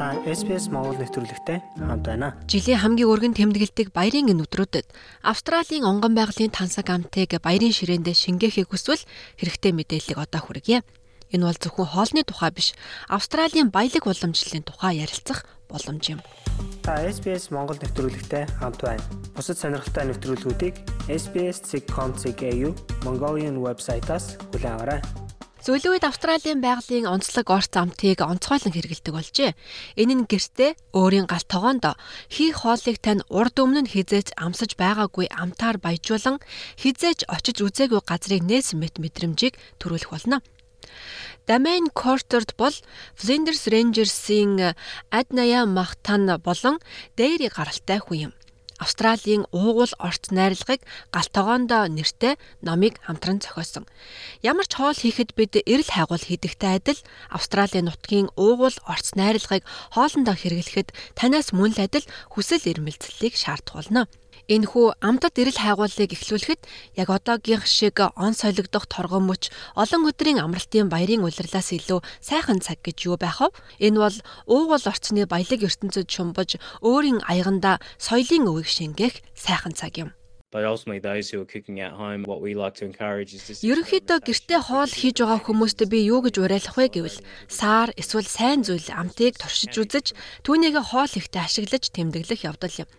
[0.00, 2.32] Та SPS Монгол нэвтрүүлэгтэй хамт байна.
[2.48, 4.88] Жилийн хамгийн өргөн тэмдэглэдэг баярын энэ өдрүүдэд
[5.20, 9.04] Австралийн онгон байгалийн тансаг амтыг баярын ширээндээ шингээхийг хүсвэл
[9.36, 10.80] хэрэгтэй мэдээллийг одоо хүргье.
[11.36, 12.72] Энэ бол зөвхөн хоолны тухай биш,
[13.12, 16.24] Австралийн баялаг уламжлалын тухай ярилцах боломж юм.
[16.80, 19.04] Та SPS Монгол нэвтрүүлэгтэй хамт байна.
[19.36, 20.80] Бусад сонирхолтой нэвтрүүлгүүдийг
[21.12, 22.72] SBS.com.cg
[23.04, 24.80] Mongolian вебсайтаас хүлээн
[25.60, 29.52] Сүүлийн үед Австралийн байгалийн онцлог орц амтыг онцгойлон хэрэгэлдэг болжээ.
[30.00, 31.84] Энэ нь гэртээ өөрийн гал тогоонд
[32.32, 36.40] хийх хоолыг тань урд өмнө нь хизээч амсаж байгаагүй амтаар баяжуулан
[36.80, 40.40] хизээч очиж үзээгүй газрыг нээсэн мэт мэдрэмжийг төрүүлэх болно.
[41.44, 42.72] Дамайн Кортерд бол
[43.12, 44.72] Flinders Rangers-ийн
[45.12, 46.80] Адная Махтан болон
[47.20, 48.39] Дэйри гаралтай хүн юм.
[48.80, 50.80] Австралийн уугуул орц найрлагыг
[51.14, 52.34] галтогоондоо нэртэй
[52.64, 53.84] номыг хамтран зохиосон.
[54.40, 60.36] Ямар ч хоол хийхэд бид эрэл хайгуул хийдэгтэй адил Австралийн нутгийн уугуул орц найрлагыг хоолндоо
[60.40, 64.08] хэрэглэхэд танаас мөн л адил хүсэл эрмэлзлийг шаардах болно.
[64.50, 66.60] Энэхүү амтад эрэл хайгуулыг эхлүүлэхэд
[66.98, 69.46] яг одоогийнх шиг он солигдох торгон мөч
[69.78, 73.54] олон өдрийн амралтын баярын улирлаас илүү сайхан цаг гэж юу байх вэ?
[73.78, 74.16] Энэ бол
[74.50, 80.10] уугуул орцны баялаг ертөнцид шумбаж өөрийн аяганда соёлын өвийг шингээх сайхан цаг юм.
[80.50, 83.62] But ultimately those who are cooking at home what we like to encourage is this
[83.62, 88.66] Ерөнхийдөө гэртээ хоол хийж байгаа хүмүүст би юу гэж уриалах вэ гэвэл саар эсвэл сайн
[88.66, 90.06] зүйл амтыг туршиж үзэж
[90.42, 92.90] түүнийг хоол ихтэй ашиглаж тэмдэглэх явдал юм.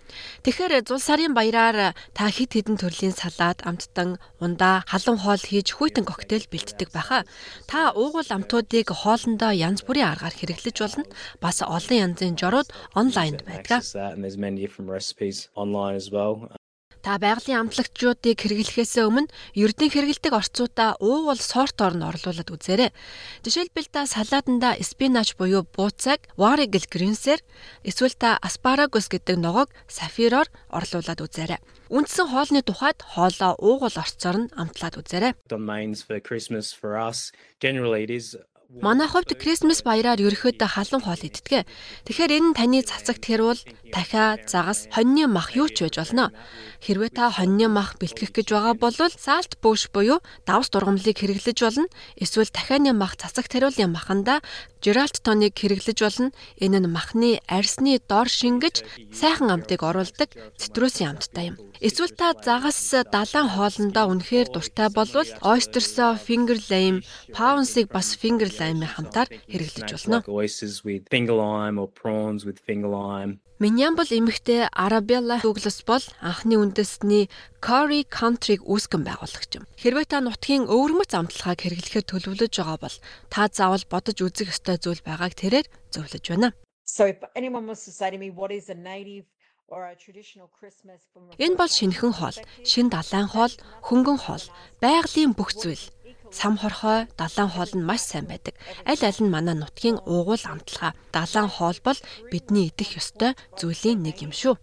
[0.48, 6.08] Тэгэхээр зул сарын баяраар та хэд хэдэн төрлийн салаад, амттан, ундаа, халуун хоол хийж хүйтэн
[6.08, 7.28] коктейл бэлддэг байхаа.
[7.68, 11.04] Та уугуул амтуудыг хоолндоо янз бүрийн аргаар хэрэглэж болно.
[11.44, 13.84] Бас олон янзын жорууд онлайнд байдаг.
[17.02, 22.94] Та байгалийн амтлагчдыг хэрэглэхээс өмнө ердийн хэрэгэлдэг орцуудаа уугуул сортоор нь орлуулад үзээрэй.
[23.42, 27.42] Жишээлбэл та салаатанда спинач буюу бууцаг, варигл гринсээр
[27.82, 31.58] эсвэл та аспарагус гэдэг ногоог сафироор орлуулад үзээрэй.
[31.90, 35.34] Үндсэн хоолны тухайд хоолоо уугуул орцоор нь амтлаад үзээрэй.
[35.50, 38.38] On mains for Christmas for us generally it is
[38.80, 41.68] Манай хувьд Крисмас баяраар ерөөхдөө халуун хоол иддэг.
[42.08, 43.60] Тэгэхээр энэ нь таны цацагт хэрүүл
[43.92, 46.32] дахиа, загас, хоньны мах юу ч байж болно.
[46.80, 51.92] Хэрвээ та хоньны мах бэлтгэх гэж байгаа бол salt bush буюу давс дургамлыг хэрэглэж болно.
[52.16, 54.40] Эсвэл дахианы мах цацагт хэрүүлийн маханда
[54.80, 56.32] Geralt тоныг хэрэглэж болно.
[56.56, 61.71] Энэ нь махны арьсны дор шингэж сайхан амтыг оруулдаг цитрусийн амттай юм.
[61.82, 67.02] Эсвэл та загас далайн хоолндоо үнэхээр дуртай болвол oysters finger lime,
[67.34, 70.22] pounce-ыг бас finger lime хамтаар хэрэглэж болно.
[72.86, 73.42] lime.
[73.58, 77.34] Миньямбл эмэгтэй Arabella Douglas бол анхны үндэсний
[77.66, 79.66] Curry Country-г үүсгэн байгуулагч юм.
[79.82, 82.98] Хэрвээ та нутгийн өвөрмөц амтлагааг хэрэглэхээр төлөвлөж байгаа бол
[83.34, 86.54] та заавал бодож үзэх ёстой зүйл байгааг тэрээр зөвлөж байна.
[86.86, 89.26] So if anyone wants to say to me what is a native
[89.72, 92.38] Энэ бол шинэхэн хоол,
[92.68, 93.54] шин далайн хоол,
[93.88, 94.46] хөнгөн хоол,
[94.84, 95.86] байгалийн бүх зүйл.
[96.32, 98.56] Сам хорхой, далайн хоол нь маш сайн байдаг.
[98.84, 100.92] Аль аль нь манай нутгийн уугуул амтлагаа.
[101.16, 102.00] Далайн хоол бол
[102.32, 104.56] бидний идэх ёстой зүйлийн нэг юм шүү.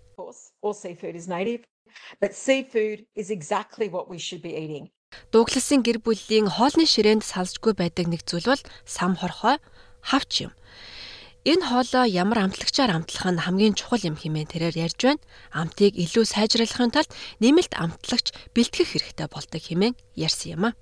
[2.20, 4.86] but seafood is exactly what we should be eating.
[5.32, 9.56] Дугласын гэр бүлийн хоолны ширээнд салжгүй байдаг нэг зүйл бол сам хорхой,
[10.04, 10.52] хавч юм.
[11.48, 15.24] Энэ хоолоо ямар амтлагчаар амтлах нь хамгийн чухал юм хэмээн тэрээр ярьж байна.
[15.48, 17.08] Амтыг илүү сайжруулахын тулд
[17.40, 20.76] нэмэлт амтлагч бэлтгэх хэрэгтэй болдог хэмээн ярьсан юм а.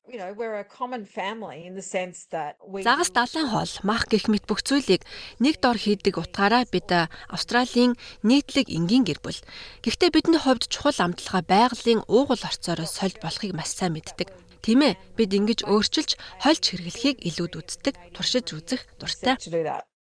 [2.82, 5.06] Загас далайн хоол, мах гэх мэт бүх зүйлийг
[5.38, 7.94] нэг дор хийдэг утгаараа бид а, Австралийн
[8.26, 9.38] нийтлэг энгийн гэр бүл.
[9.86, 14.34] Гэхдээ бидний хувьд чухал амтлагаа байгалийн уугуул орцоороо сольж болохыг маш сайн мэддэг.
[14.66, 19.38] Тийм ээ, бид ингэж өөрчилж хольж хэрэглэхийг илүүд үздэг, туршиж үзэх дуртай.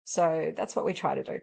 [0.09, 0.25] So
[0.57, 1.37] that's what we try to do.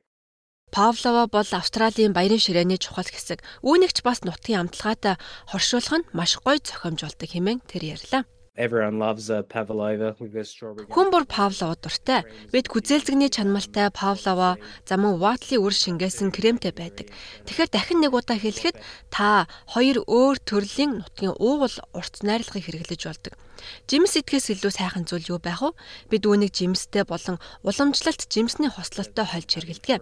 [0.71, 3.45] Павлова бол Австралийн баярын ширээний чухал хэсэг.
[3.61, 5.15] Үүнийгч бас нутгийн амтлагаатай
[5.51, 8.23] хоршуулах нь маш гоё зохиомжуулдаг хэмээн тэр ярьлаа.
[8.57, 10.89] Everyone loves a pavlova with a strawberry.
[10.89, 12.25] Хүн бүр Павлова дуртай.
[12.49, 14.57] Бид гүзээлзэгний чанамалтай Павлова
[14.89, 17.13] замун ватли үр шингээсэн кремтэй байдаг.
[17.45, 18.79] Тэгэхээр дахин нэг удаа хэлэхэд
[19.13, 19.45] та
[19.75, 23.35] хоёр өөр төрлийн нутгийн уугуул урт найрлагыг хэрэглэж болдог.
[23.89, 25.71] Жимс идэхээс илүү сайхан зүйл юу байх вэ?
[26.09, 30.01] Бид үүнийг жимстэй болон уламжлалт жимсний хослолтой хольж хэрэглэдэг.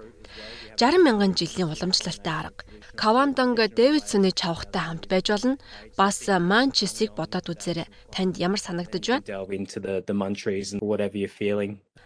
[0.77, 2.65] 60 мянган жилийн уламжлалтай арга.
[2.97, 5.57] Кавамданг Дэвидсоны чавхтай хамт байж болно.
[5.97, 7.87] Бас Манчесийг бодоод үзээрэй.
[8.13, 9.25] Танд ямар санагдаж байна?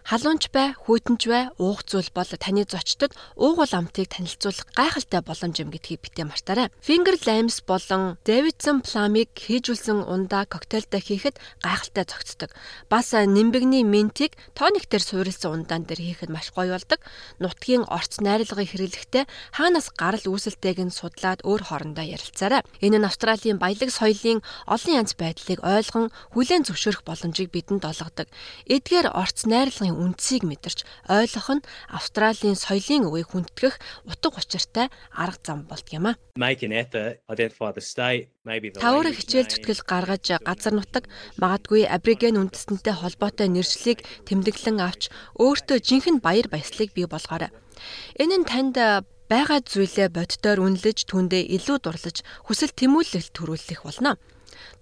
[0.08, 5.68] Халуунч бай, хүйтэнч бай, уух зүйл бол таны зочдод уугуул амтыг танилцуулах гайхалтай боломж юм
[5.68, 6.72] гэдгийг битээ мартаарай.
[6.80, 12.52] Finger Limes болон Davidson Plum-ыг хийжүүлсэн ундаа коктейлдээ хийхэд гайхалтай зогцдог.
[12.90, 17.00] Бас нимбэгний ментийг тониктер суурилсан ундаан дээр хийхэд маш гоё болдог.
[17.40, 22.66] Нутгийн орц найрлагыг хэрэглэхдээ хаанаас гарал үүсэлтэйг нь судлаад өөр хоорондоо ярилцаарай.
[22.82, 28.28] Энэ нь Австралийн баялаг соёлын олон янз байдлыг ойлгон хүлээн зөвшөөрөх боломжийг бидэнд олгодог.
[28.66, 33.76] Эдгээр орц найрлагын үндсийг мэдэрч ойлгох нь Австралийн соёлын өвийг хүндэтгэх
[34.08, 36.16] утга учиртай арга зам болт юм а.
[36.38, 41.84] Make an effort, identify the state, maybe the Тавар хичээл зүтгэл гаргаж газар нутаг магадгүй
[41.86, 47.52] абориген үндэстэнтэй холбоотой нэршлиг тэмдэглэн авч өөртөө жинхэнэ баяр баясгалыг бий болгоорой.
[48.16, 48.80] Энэ нь танд
[49.28, 54.16] байгаа зүйлээ боддоор үнэлж түндээ илүү дурлаж хүсэл тэмүүлэлт төрүүлэх болно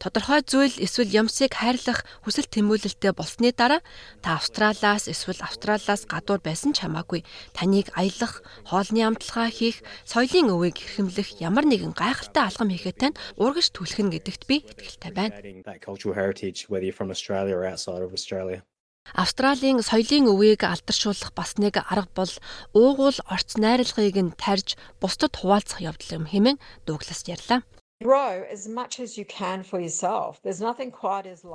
[0.01, 3.81] тодорхой зүйл эсвэл юмсыг хайрлах хүсэл тэмүүлэлтэй болсны дараа
[4.23, 7.21] та Австралиас эсвэл Австралиас гадуур байсан ч хамаагүй
[7.55, 13.71] таныг аялах, хоолны амтлагаа хийх, соёлын өвийг хэрхэмлэх ямар нэгэн гайхалтай алхам хийхэд тань урагш
[13.73, 15.33] түлхэн гэдэгт би итгэлтэй байна.
[19.13, 22.33] Австралийн соёлын өвийг алдаршуулах бас нэг арга бол
[22.73, 26.57] уугуул орц найрлагыг нь тарж бусдад хуваалцах явдал юм хэмээн
[26.89, 27.61] Дуглас ярьлаа.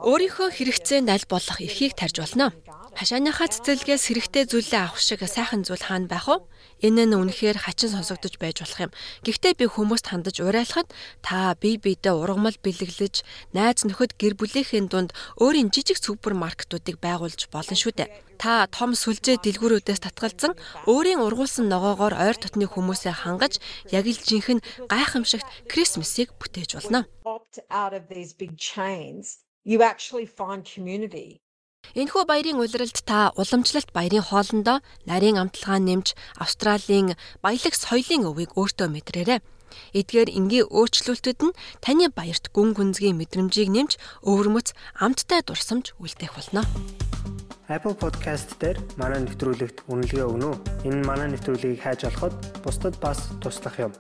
[0.09, 2.57] Өөрийнхөө хэрэгцээнд аль болох эрхийг тарж болно.
[2.97, 6.41] Хашааныхаа цэцэлгээс хэрэгтэй зүйлээ авах шиг сайхан зүйл хаана байх вэ?
[6.81, 8.93] Энэ нь үнэхээр хачин сонсогдож байж болох юм.
[9.21, 10.89] Гэхдээ би хүмүүст хандаж уриалахад
[11.21, 13.21] та бие биедээ ургамал бэлэглэж,
[13.53, 18.30] найз нөхөд гэр бүлийнхээ дунд өөрийн жижиг супермаркетуудыг байгуулж болно шүү дээ.
[18.41, 20.57] Та том сүлжээ дэлгүүрүүдээс татгалзан
[20.89, 23.61] өөрийн ургуулсан ногоогоор ойр дотны хүмүүсээ хангаж
[23.93, 27.05] яг л жинхэнэ гайхамшигт Крисмсийг бүтээж болно.
[29.61, 31.45] You actually find community
[31.93, 37.13] Энэхүү баярын улиралд та уламжлалт баярын хоолндоо нарийн амтлагаа нэмж Австралийн
[37.45, 39.45] баялаг соёлын өвийг өөртөө мэдрээрэй.
[39.93, 43.93] Эдгээр энгийн өөрчлөлтүүд нь таны баярт гүн гүнзгий мэдрэмжийг нэмж
[44.25, 46.65] өвөрмөц амттай дурсамж үлдээх болно.
[47.71, 50.91] Apple Podcast дээр манай нэвтрүүлэгт үнэлгээ өгнө үү?
[50.91, 52.35] Энэ манай нэвтрүүлгийг хайж олоход
[52.67, 53.95] бусдад бас туслах юм.